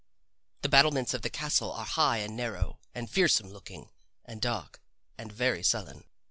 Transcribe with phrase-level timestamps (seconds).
[0.63, 3.91] The battlements of the castle are high and narrow and fearsome looking
[4.25, 4.81] and dark
[5.15, 6.05] and very sullen.